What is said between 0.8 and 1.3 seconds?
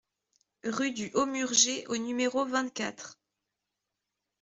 du Haut